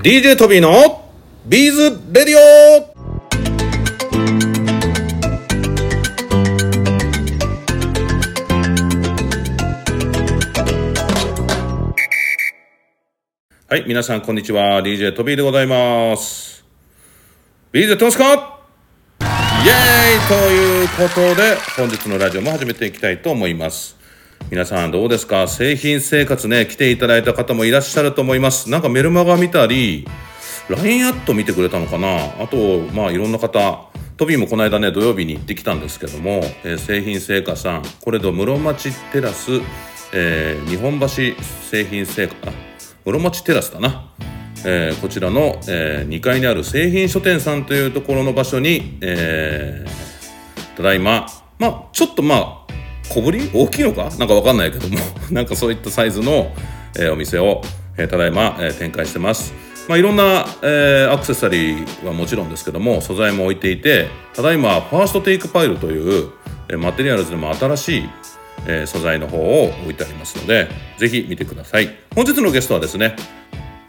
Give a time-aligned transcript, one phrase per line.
[0.00, 1.10] DJ トビーの
[1.44, 2.38] ビーズレディオ
[13.66, 14.80] はい、皆さんこんにちは。
[14.82, 16.64] DJ トビーでございます。
[17.72, 18.24] ビーズやってますか？
[18.24, 23.97] イエーイということで、本日のラジオも始めていきたいと思います。
[24.50, 25.46] 皆さんどうですか？
[25.46, 28.70] 製品生活ね、来ていただいた方もいらっしゃると思います。
[28.70, 30.06] なんかメルマガ見たり、
[30.70, 32.42] LINE アット見てくれたのかな？
[32.42, 39.60] あと、まあいろんな方、トビーもこの間ね、土曜日に行ってきたんですけども、えー製品製菓さん、これと室町テラス、
[40.14, 41.08] えー日本橋
[41.70, 42.52] 製品製菓、あ
[43.04, 44.10] 室町テラスだな。
[44.64, 50.08] えーこちらの、え2階にある製品書店さんというところの場所に、えー
[50.78, 51.26] ただいま、
[51.58, 52.67] まあ、ちょっとまあ、
[53.08, 53.50] 小ぶり？
[53.52, 54.10] 大きいのか？
[54.18, 54.98] なんかわかんないけども、
[55.30, 56.52] なんかそういったサイズの、
[56.96, 57.62] えーお店を、
[57.96, 59.52] えーただいま、えー展開してます。
[59.88, 66.28] まあ、いろんな、えーアクセサリーはもちろんですけども、素材も置いていて、ただいま、ファーストテイクパイルという、
[66.68, 68.08] えーマテリアルズでも新しい、
[68.66, 71.94] えー素材の方を置いてありますので、ぜひ見てください。
[72.14, 73.16] 本日のゲストはですね、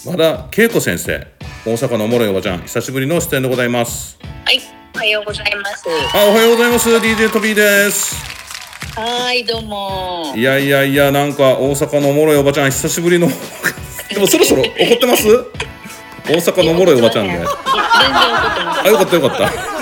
[0.06, 1.28] 和田恵子先生、
[1.66, 4.18] 大阪のおもろいおばちゃん、久しぶりの出演でございます。
[4.46, 4.62] はい、
[4.96, 5.84] おはようございます。
[6.14, 6.90] あ、おはようございます。
[6.90, 8.39] DJ トビーです。
[8.96, 10.34] はい、どうも。
[10.36, 13.28] いやいやいや、なんか大阪のおもろいおばちゃん、久しぶりの。
[14.10, 15.28] でもそろそろ怒ってます？
[16.26, 17.34] 大阪のおもろいおばちゃんで。
[17.34, 19.38] 全然怒ってまあ、よかったよかっ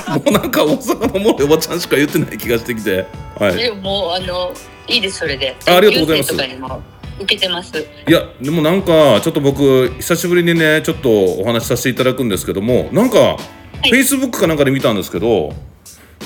[0.05, 0.13] た。
[0.13, 3.05] もうなんか大阪のおもろいおばちゃんしか言ってない気がしてきて。
[3.39, 3.49] は。
[3.49, 3.55] い。
[3.55, 4.53] でももうあの
[4.87, 5.55] いいですそれで。
[5.65, 7.77] あありがとうございます受けてます。
[8.07, 13.37] いや、でもなんか、ちょっと僕、久しぶりにね、ちょっとお話しさせていただくんですけども、なんか、
[13.85, 15.51] い Facebook かなんかで見たんですけど、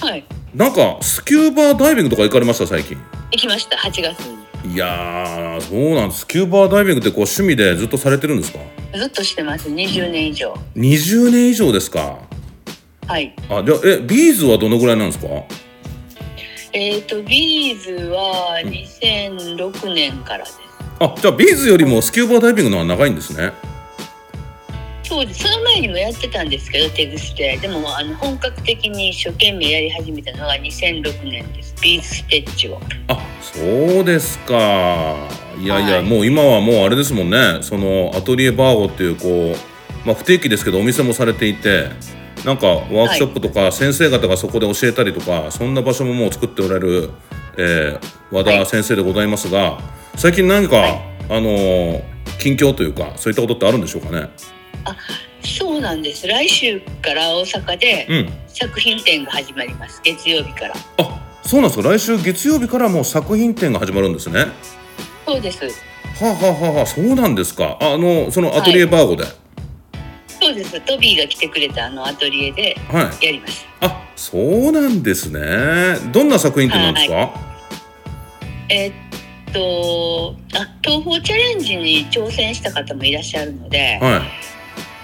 [0.02, 2.98] はい、なんか、スキューバーダイビングとか行かれました、最近？
[3.32, 4.20] 行きました8月
[4.66, 4.74] に。
[4.74, 6.22] いやー、そうなんです。
[6.22, 8.60] スキューバーダイビングってこう趣味でずっとされてるんですか？
[8.94, 10.54] ずっとしてます20年以上。
[10.76, 12.20] 20年以上ですか？
[13.08, 13.34] はい。
[13.50, 15.28] あじゃあえビーズはどのぐらいなんですか？
[16.74, 20.60] えっ、とビーズは2006年からです。
[21.00, 23.54] あじゃあビーズよりもスキューバーダイビングの方が長いんですね
[25.12, 25.44] そうです。
[25.44, 31.76] その前にもやってたんですけど手ぐすで、でもあの本格的に一生懸命やり始めたのが2006年です。
[31.82, 32.80] ビーズステッチを。
[33.10, 33.60] あそ
[34.00, 35.18] うですか。
[35.60, 36.04] いやいや、はい。
[36.04, 37.58] もう今はもうあれですもんね。
[37.62, 41.90] そのアトリエバーゴっていうこう、まあ、不定期ですけどお店もされていて
[42.46, 47.10] なんかワークショップとか先生方がそこで教えたりとか、そんな場所ももう作っておられる、
[47.58, 49.78] えー和田先生でございますが、
[50.16, 51.02] 最近何か、はい。
[51.30, 54.30] あのー近況というかそういったことってあるんでしょうかね？
[55.44, 56.28] そうなんです。
[56.28, 60.02] 来週から大阪でうん作品展が始まります。
[60.04, 60.76] 月曜日から。
[60.98, 64.48] あそうなんですか来週月曜日からもう作品展が始まるんですねは
[65.26, 65.60] そうです。
[66.22, 69.24] あ、はあはあはあ、そうなんですかあのそのアトリエバーゴで
[70.28, 70.80] そうです。
[70.82, 73.66] トビーが来てくれたあのアトリエではい、やります。
[73.80, 75.40] あそうなんですね
[76.12, 77.34] どんな作品展なんですか、
[78.70, 78.92] えー
[79.50, 84.22] っと、あ、東宝チャレンジに挑戦した方もいらっしゃるので、はい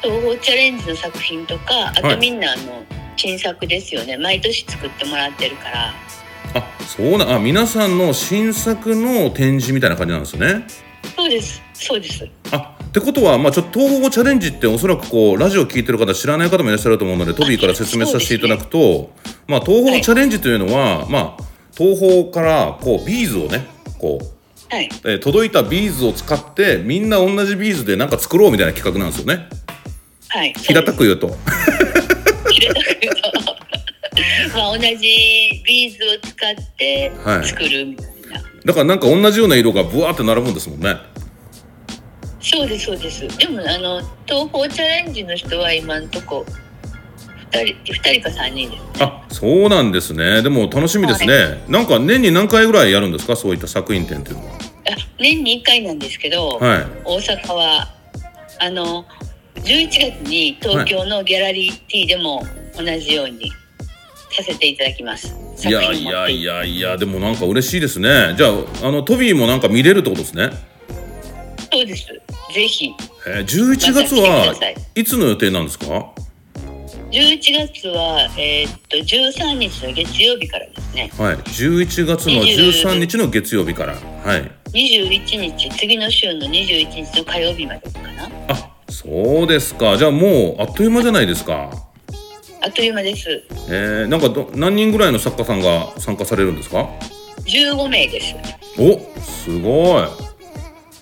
[0.01, 2.83] 東宝チャレンジの作品とか、あはいとみんなあの
[3.15, 4.17] 新作ですよね。
[4.17, 5.93] 毎年作ってもらってるから。
[6.53, 10.65] あそうなあ皆さんの新作の展示みたいな感じなんですね
[11.15, 11.61] そうです。
[11.73, 12.27] そうです。
[12.51, 19.11] あってことは、まあ、ちょっと東宝チャレンジっておそらくこうラジオ聞いてる方知らない方もいらっしゃると思うのでトビーから説明させていただくと、
[19.47, 21.43] まあ、 TOHO チャレンジというのは、まあ、
[21.75, 23.67] TOHO からこうビーズをね
[23.99, 24.37] こう
[24.73, 24.89] はい。
[25.05, 29.47] えー届いたビーズを使ってみんな同じビーズでなんか作ろうみたいな企画なんですよね
[30.29, 30.53] はい。
[30.53, 31.35] 平たく言うと。
[32.49, 33.21] 平たく言うと。
[34.55, 37.45] まあ同じビーズを使ってはい。
[37.47, 40.95] 作るみたいな、だからなんか同じような色がブワーって並ぶんですもんね。
[42.39, 43.27] そうですそうです。
[43.37, 46.45] でもあの TOHO チャレンジの人は今んとこ
[47.51, 49.03] 2人二人か3人です。
[49.03, 50.41] あそうなんですね。
[50.41, 53.35] でも楽しみですね、なんか年に何回ぐらいやるんですか？
[53.35, 54.53] そういった作品展っていうのは。
[54.55, 54.57] あ
[55.19, 56.85] 年に1回なんですけど、はい。
[57.03, 57.93] 大阪は
[58.59, 59.05] あの
[59.63, 62.43] 11月に東京のギャラリー T でも
[62.77, 63.51] 同じように
[64.31, 65.35] させていただきます。
[65.67, 68.35] いやいやいやいやでもなんか嬉しいですね。
[68.37, 68.47] じゃ
[68.83, 70.51] ああのトビーもなんか見れるってことですね。
[71.71, 72.07] そうです。
[72.53, 72.91] ぜひ。
[73.27, 74.55] えー、11月は
[74.95, 75.03] い。
[75.03, 75.85] つの予定なんですか
[77.11, 77.39] ？11
[77.73, 81.11] 月は、えーっと13日の月曜日からですね。
[81.17, 81.35] はい。
[81.37, 83.93] 11月の13日の月曜日から。
[83.95, 84.51] はい。
[84.71, 88.29] 21日次の週の21日の火曜日までかな。
[88.49, 88.66] あ
[88.97, 89.95] そうですか。
[89.95, 91.69] じゃあもうあっという間じゃないですか。
[92.63, 93.43] あっという間です。
[93.69, 96.89] えー、なんかど何人ぐらいの作家さんが参加されるんですか
[97.45, 98.35] ？15名です。
[98.79, 100.03] おすごい。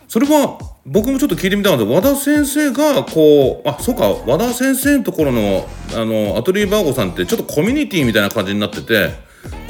[0.10, 1.86] それは僕もちょっと聞いてみたかった。
[1.86, 9.12] 和田先生がこうあそうか和田先生のところのあのアトリエバーゴさんってちょっとコミュニティみたいな感じになってて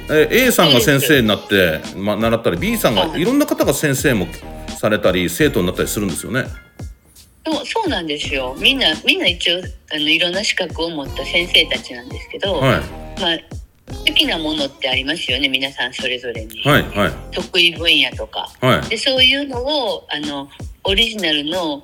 [0.09, 4.25] え A さんが先生になって、ま、習ったり B さんがはいいろんな方が先生も
[4.79, 6.45] されたり生徒になったりするんですよね。
[7.45, 8.55] そうそうなんですよ。
[8.59, 12.79] みんなみんな一応あのいろんな資格を持った先生たちなんですけど、はい。
[13.21, 13.37] まあ
[14.07, 15.47] 好きなものってありますよね。
[15.47, 17.11] 皆さんそれぞれに、はいはい。
[17.31, 18.49] 得意分野とか。
[18.61, 18.89] はい。
[18.89, 20.49] でそういうのをあの
[20.83, 21.83] オリジナルの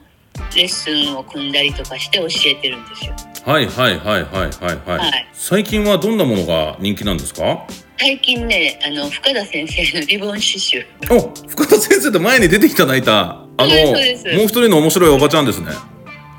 [0.56, 3.16] レッスンを組んだりとかして教えてるんですよ。
[3.46, 5.30] はいはいはいはいはいはい、はい。
[5.34, 7.66] 最近はどんなものが人気なんですか？
[7.98, 10.86] 最近ねあの深田先生のリボン刺繍。
[11.10, 14.38] お深田先生と前に出ていただいたあのそうですそうです。
[14.38, 15.68] もう一人の面白いおばちゃんですね。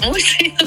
[0.04, 0.58] もう一人の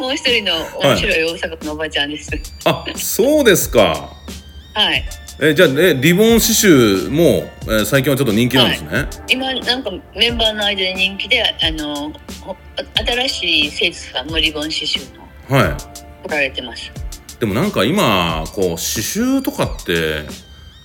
[0.08, 2.30] もう一人の面白い大阪のおばちゃんです。
[2.64, 4.10] あそうですか。
[4.74, 5.04] はい
[5.40, 12.56] えじゃあえリボン刺繍も、えー最近はちょっと人気なんですね、今なんかメンバーの間で人気であのほ
[12.94, 16.28] 新しい生徒さんもリボン刺繍のはい。
[16.28, 16.92] 来られてます。
[17.40, 20.20] でもなんか今こう刺繍とかって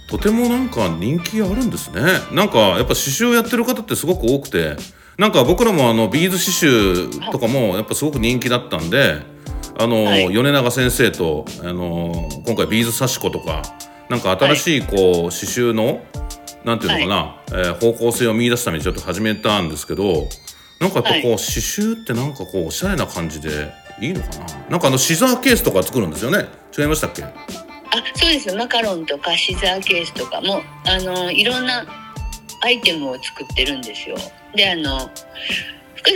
[0.10, 2.02] とてもなんか人気あるんですね。
[2.32, 4.76] なんかやっぱ刺繍やってる方ってすごく多くて。
[5.18, 9.16] なんか僕らもあのビーズ刺繍とかもやっぱすごく人気だったんで
[9.80, 10.32] あの、はい。
[10.32, 13.64] 米長先生とあの今回ビーズ刺し子とか
[14.10, 16.02] なんか新しいこう刺繍の
[16.64, 20.28] なんていうのかな、えー方向性を見出すためにちょっと始めたんですけど
[20.80, 21.22] なんかやっぱこう、はい。
[21.22, 24.46] 刺繍ってなんかこうおしゃれな感じでいいのかな？
[24.70, 26.46] なんかあのシザーケースとか作るんですよね？
[26.78, 27.24] 違いましたっけ？
[27.24, 27.34] あ
[28.16, 30.42] そうですマカロンとかシザーケースとか。
[30.42, 31.86] もあのいろんな
[32.64, 34.18] アイテムを作ってるんですよ。
[34.56, 35.10] であの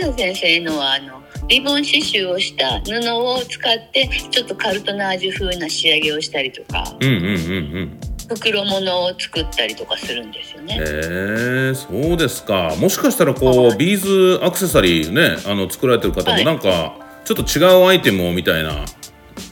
[0.00, 7.34] 田先生のはあのリボン刺繍をした布を使ってちょっとカルトナージュ風な仕上げをしたりとかうんうんうんう
[7.82, 8.00] ん。
[8.28, 10.76] 袋物を作ったりとかするんですよね。
[10.76, 12.74] へえそうですか。
[12.78, 13.98] もしかしたらこうビー
[14.38, 16.44] ズアクセサリーねあの作られてる方もはい。
[16.44, 18.84] なんかちょっと違うアイテムをみたいな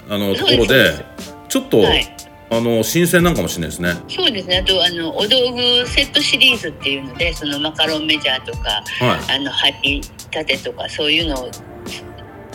[0.09, 1.05] あのところで
[1.49, 2.17] ちょっと、はい。
[2.53, 3.95] あの新鮮なんかもしれないですね。
[4.09, 4.59] そうですね。
[4.59, 9.37] あとあのお道具セットシリーズっていうのでそのマカロンメジャーとかはい。
[9.37, 9.73] あの張
[10.33, 11.51] り立てとかそういうのを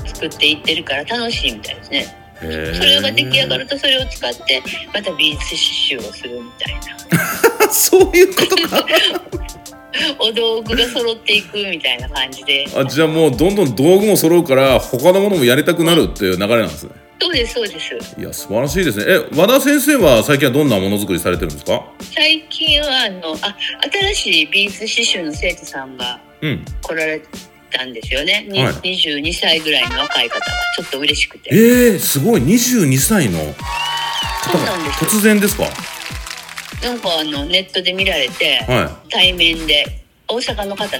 [0.05, 2.17] 作っていってるから楽しいみたいですね。
[2.41, 4.61] それが出来上がるとそれを使って
[4.93, 6.75] またビーズ刺繍をするみたい
[7.59, 7.69] な。
[7.71, 8.85] そういうことか。
[10.19, 12.65] お道具が揃っていくみたいな感じで。
[12.75, 16.91] あじゃあもうどんどん道具も揃うから他のものもやりたくなるっていう流れなんですね。
[17.21, 17.95] そうですそうです。
[18.19, 19.05] いや素晴らしいですね。
[19.07, 21.81] え和田先生は最近はどんなものづくりされてるんですか？
[22.13, 23.55] 最近はあのあ
[24.13, 26.65] 新しいビーズ刺繍の生徒さんがうん。
[26.81, 27.21] 来られ
[27.77, 28.73] たんですよね、にはい。
[28.73, 30.45] 22歳ぐらいの若い方が
[30.77, 31.49] ちょっと嬉しくて。
[31.51, 32.41] えー、すごい。
[32.41, 33.55] 22歳の方が
[34.99, 35.65] 突然ですか？
[36.83, 40.99] なんかあのネットで見られて、は対面で大阪の方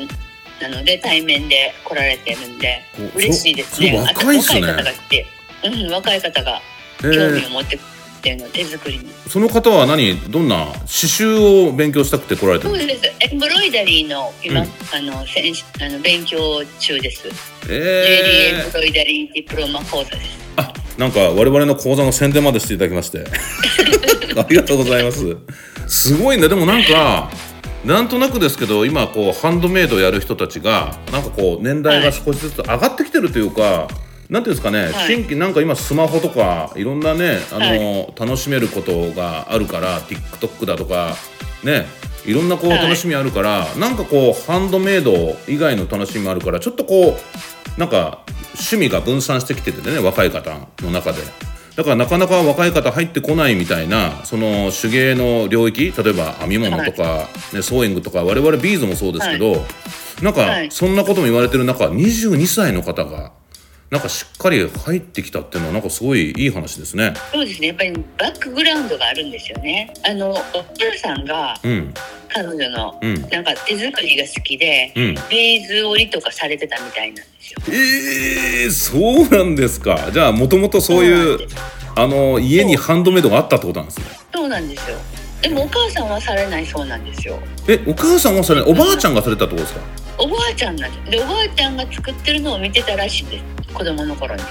[0.61, 2.81] なので対面で来られてるんで
[3.13, 3.97] お嬉しいですね。
[3.97, 4.61] 若いっすね。
[4.61, 5.25] 若い方が来て、
[5.63, 6.61] うん、若い方が
[7.01, 7.77] 興味ーを持って
[8.25, 10.19] っていうの手作りに、その方は何？
[10.31, 10.65] どんな？
[10.65, 14.67] 刺繍を勉強したくて来られてるそうですエンブロイダリーの今、うん。
[14.67, 17.29] あの先あの勉強中です、
[17.67, 20.39] ジュエリーエえンブロイダリーディプロマ講座です。
[20.57, 23.25] ー、あなんか我々の講座の宣伝までしていただきまして。
[24.37, 25.37] ありがとうございます。
[25.87, 26.47] すごいね。
[26.47, 27.29] でもなんか
[27.83, 33.87] なんとなくですけど今こうハンドメイドやる人たちがなんかこう年代が少しずつ上がってきてるというか、
[34.29, 35.07] なんていうんですかね、はい。
[35.07, 41.15] 新規なんか今スマホとかいろんなねあの、は楽しめることがあるから TikTok だとか
[41.63, 41.85] ね
[42.25, 42.83] いろんなこうはい。
[42.83, 48.23] 楽しみあるから、なんかこうハンドメイド以外の楽しみもあるからちょっとこうなんか
[48.53, 51.21] 趣味が分散してきててね若い方の中で。
[51.75, 59.57] だからなかなか若い方入ってこないみたいなその手芸の領域例えば編み物とか、ね、ソーイングとか我々ビーズもそうですけど、
[60.23, 60.71] なんかはい。
[60.71, 63.33] そんなことも言われてる中22歳の方が
[63.91, 67.13] なんかしっかり入ってきたっていうのはなんかすごいいい話ですね。
[67.31, 67.67] そうですね。
[67.67, 69.93] やっぱりバックグラウンドがあるんですよね。
[70.03, 71.93] あのお母さんがうん。
[72.29, 73.21] 彼女のうん。
[73.29, 75.15] なんか手作りが好きで、うん。
[75.29, 77.59] ビーズ織りとかされてたみたいなんですよ。
[77.69, 80.09] えー、そうなんですか。
[80.11, 81.47] じゃあもともとそういう
[81.95, 84.05] あの家にハンドメイドがあったってことなんですね。
[84.33, 84.97] そうなんですよ。
[85.43, 87.39] でもお母さんはされないそうなんですよ。
[87.67, 89.81] えお母さんはそれおばあちゃんがされたってことですか？
[90.17, 93.43] おばあちゃんなんでおばあちゃんが作ってるのを見てたらしいんです
[93.75, 94.41] 子供の頃に。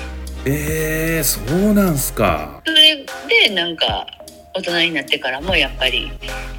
[0.44, 2.60] えー、そうなんすか。
[2.66, 3.04] それ
[3.48, 4.06] でなんか
[4.52, 6.12] 大人になってからもやっぱり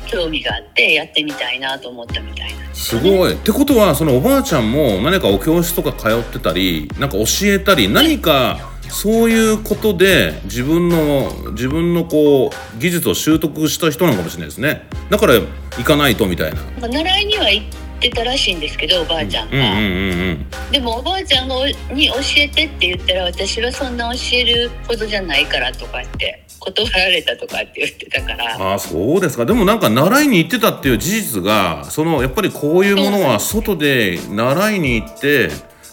[0.07, 2.73] 興味があってやってみたいなと思ったみたいな。
[2.73, 3.33] すすごい。
[3.33, 14.87] ってことはそのおばあちゃんも何かお教室とか通ってたりなんか教えたり何かそういうことで自分の自分のこう技術を習得した人なのかもしれないですね。
[15.09, 16.87] だから行かないとみたいな。
[16.87, 21.47] 習いには行っってたらしいんですけどおばあちゃんが、うんうんうんうんでもおばあちゃん
[21.95, 28.57] に教えてって言ったら私はそんな教えるほどじゃないからとかって断られたとかって言ってたから。
[28.57, 29.45] ああそうですか。
[29.45, 35.49] でもなんか習いに行ってたっていう事実がそのやっぱりこういうものは外で習いに行って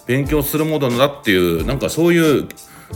[0.06, 2.48] 勉強するものだっていうなんかそういう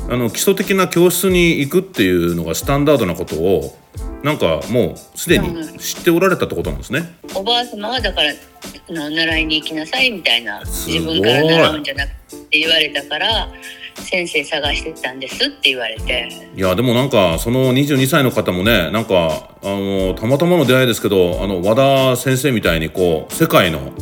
[0.08, 3.76] あの基礎的な教室に行くっていうのがスタンダードなことを
[4.22, 7.16] なんかもうすでに知っておられたってことなんですね。
[7.34, 12.10] おばあ様はだからあの習いに行きなさいみたいな自分から習うんじゃなく
[12.50, 13.48] て言われたから
[13.96, 23.92] 先生探してたんですって言われていやでもなんかその22歳の方もねなんかあのたまたまの出会いですけどあの和田先生みたいにこう世界の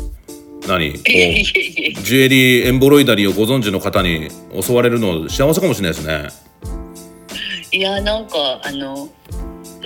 [0.68, 4.28] 何 こうジュエリーエンボロイダリーをご存知の方に
[4.60, 6.28] 襲われるの幸せかもしれないですね。
[7.72, 9.08] いやなんかあの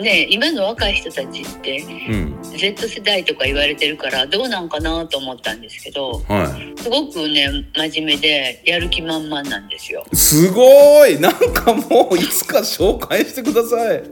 [0.01, 1.79] ね今の若い人たちって
[2.09, 6.45] うん、Z 世代とか言われてるからどうなんかなと思ったんですけどは
[6.77, 6.83] い。
[6.83, 10.05] すごくね真面目でやる気満々なんですよ。
[10.13, 14.03] すごいなんかもういつか紹介してください。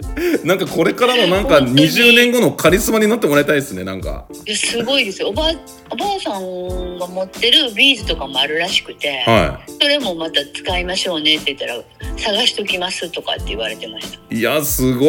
[0.45, 4.27] なんかこれからのなんか本当に20年後のカリスマになってもらいたいですね、なんか。
[4.47, 5.53] いやすごいですよおばあ
[5.91, 14.35] おばあさんが持ってるビーズとかもあるらしくて、はそれもまた使いましょうねって言ったら探しときますとかって言われてました。
[14.35, 14.43] い。
[14.43, 15.07] や、すご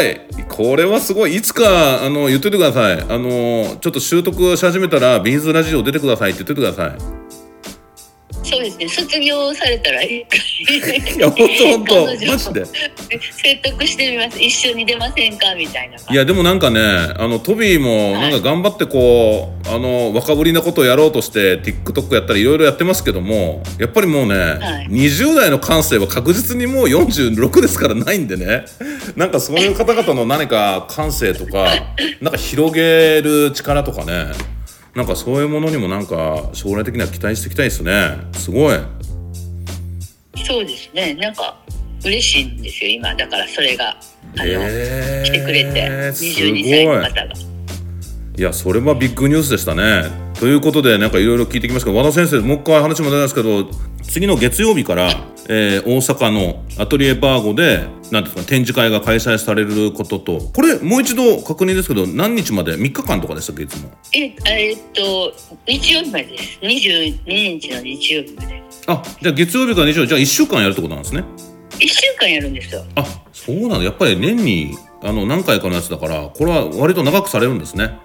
[0.00, 1.36] いこれはすごい。
[1.36, 3.00] いつか、あの、言っといてください。
[3.00, 7.23] あの、ちょっと習得し始めたら、ビーズラジオ出てくださいって言っといてください。
[8.54, 8.88] そうですね。
[8.88, 12.06] 卒業されたらいいいや、ほんとほんと。
[12.06, 12.64] 彼女マジで。
[12.64, 14.40] 説得してみます。
[14.40, 15.54] 一緒に出ませんか？
[15.54, 15.96] みたいな。
[15.96, 24.34] いやでもなんかねあのトビーもなんか頑張ってこう、あの若ぶりなことをやろうとして TikTok やったりいろいろやってますけどもやっぱりもうね、
[24.90, 25.06] い。
[25.06, 28.64] 20代の感性は確実にもう46ですからないんでね。
[29.16, 31.66] なんかそういう方々の何か感性とか
[32.20, 34.26] なんか広げる力とかね
[34.94, 38.16] なんかそういうものにもなんか将来的には期待していきたいですね。
[38.32, 38.78] すごい。
[40.46, 41.14] そうですね。
[41.14, 41.56] なんか
[42.04, 43.14] 嬉しいんですよ今。
[43.14, 43.96] だからそれがあ
[44.38, 45.24] の、へー。
[45.24, 47.32] 来てくれてす22歳の方が。
[48.36, 48.42] い。
[48.42, 50.04] やそれはビッグニュースでしたね。
[50.38, 53.68] ということでなんかいろいろ聞いてきますけど和田先生もう一回話も出ますけど
[54.02, 55.10] 次の月曜日から、
[55.48, 60.38] えー大阪のアトリエバーゴでなんですか展示会が開催されることと。
[60.38, 63.62] これもう一度確認ですけど何日まで？3日間とかでしたっけ？
[63.64, 63.90] いつも。
[64.14, 65.32] ええっと
[65.66, 66.58] 日曜日までです。
[66.62, 68.62] 22日の日曜日まで。
[68.86, 71.24] あじゃあ月曜日から日曜日じゃあ1週間やるってことなんですね。
[71.78, 72.84] 1週間やるんですよ。
[72.94, 77.98] あそうなのやっぱり年にあの何回かのやつだからこれは割と長くされるんですね。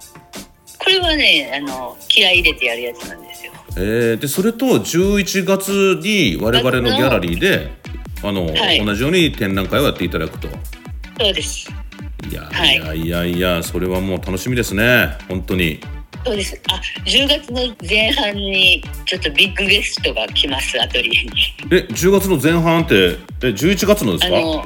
[0.80, 3.29] これはねあの気合い入れてやるやつなんです。
[3.29, 3.29] よ
[3.78, 7.72] えーでそれと11月に我々のギャラリーで
[8.24, 8.84] あの、はい。
[8.86, 10.48] 同じように展覧会をやっていただくと。
[11.20, 11.70] そうです。
[12.30, 12.76] いや、はい。
[12.76, 15.18] い、やいやいやそれはもう楽しみですね。
[15.28, 15.80] 本当に。
[16.26, 16.60] そうです。
[16.70, 21.32] あ10月の前半にちょっとビッグゲストが来ますアトリエに。
[21.72, 24.38] え10月の前半ってえ11月のですか？
[24.38, 24.66] あの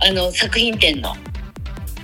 [0.00, 1.14] あの作品展の。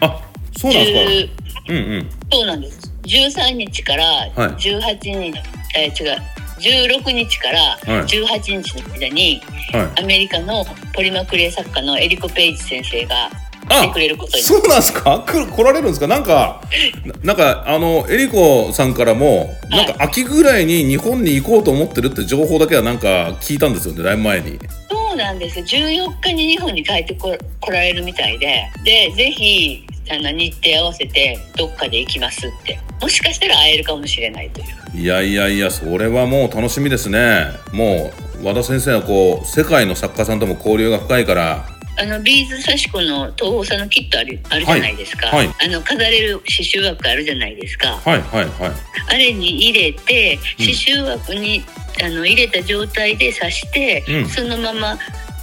[0.01, 0.23] あ
[0.57, 1.35] そうなんです
[1.67, 1.71] か。
[1.71, 2.11] 10うんうん。
[2.33, 2.93] そうなんです。
[3.03, 4.31] 13日からはい。
[4.53, 5.35] 18日、
[5.77, 6.19] えー違う。
[6.61, 8.07] 16日からはい。
[8.07, 9.41] 18日の間に、
[9.73, 10.03] はい。
[10.03, 13.31] アメリカのポリマクレー作家のエリコ・ペイジ先生が
[13.69, 15.25] 来てくれることにそうなんですか？
[15.27, 16.07] 来られるんですか？
[16.07, 16.61] なんか
[17.05, 24.59] な なんかあのエリコさんからもなんか秋ぐらいに日本に行こうと思ってるって情報だけはなんか聞いたんですよねだいぶ前に。
[24.91, 25.59] そうなんです。
[25.61, 28.65] 14日に日本に帰ってこ来られるみたいで。
[28.85, 35.01] でぜひあの日程合わせてどっかで行きますってもしかしたら会えるかもしれないという。
[35.01, 37.47] いやいやいやそれはもう楽しみですね。
[37.73, 41.67] もう和田先生はこう世界の作家さんとも交流が深いから。
[41.99, 48.01] あのビーズ刺し子の東宝さんのキットあるあるじゃないですか、はいはあの飾れる刺繍枠あるじゃないですか。
[48.03, 48.73] はいはいはい。
[49.09, 51.63] あれに入れてうん刺繍枠に、
[52.03, 54.29] あの入れた状態で刺して、うん。
[54.29, 54.99] そのまま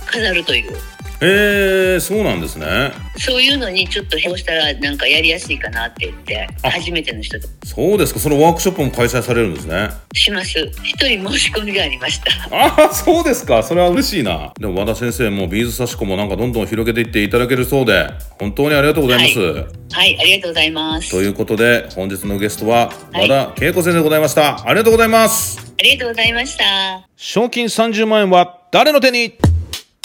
[0.07, 0.77] 飾るという
[1.19, 2.91] えー、そうなんですね。
[3.17, 6.69] そういうのにちょっとこうしたらなんかやりやすいかなって言ってあ。
[6.69, 7.47] 初めての人と。
[7.65, 8.19] そうですか。
[8.19, 9.89] そのワークショップも開催されるんですね。
[10.13, 10.59] します。
[10.83, 12.55] 一人申し込みがありました。
[12.55, 13.63] ああそうですか。
[13.63, 14.53] それは嬉しいな。
[14.59, 18.09] でも和田先生もビーズ刺し子もなんかどんどん広げていっていただけるそうで
[18.39, 20.19] 本当にありがとうございます、はい。
[20.19, 21.09] ありがとうございます。
[21.09, 23.29] ということで本日のゲストははい。
[23.29, 25.57] 和田恵子先生でございました、ありがとうございます。
[25.79, 27.07] ありがとうございました。
[27.15, 29.37] 賞金30万円は誰の手に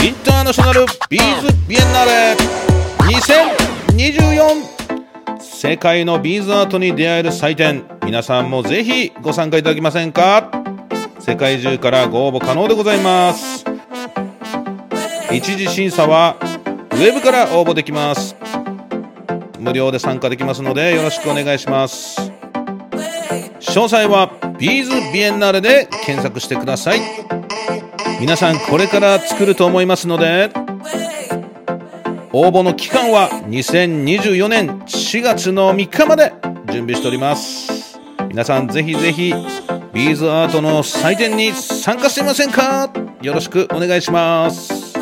[0.02, 2.35] インターナショナルビーズビエンナーレ。
[3.87, 7.85] 2024世界のビーズアートに出会える祭典。
[8.04, 10.50] 皆さんもぜひご参加いただけませんか？
[11.21, 13.64] 世界中からご応募可能でございます。
[15.30, 18.35] 一次審査はウェブから応募できます。
[19.61, 22.32] 無料で参加できますのでよろしくお願いします。
[23.61, 27.00] 詳細はビーズビエンナーレで検索してください。
[28.22, 30.48] 皆さんこれから作ると思いますので
[32.32, 36.32] 応募の期間は2024年4月の3日まで
[36.70, 37.98] 準備しております。
[38.28, 39.34] 皆さんぜひぜひ
[39.92, 42.92] ビーズアートの祭典に参加してみませんか？
[43.22, 44.92] よろしくお願いします。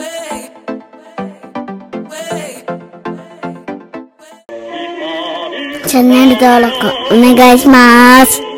[5.86, 6.74] チャンネル登録
[7.14, 8.50] お願いします。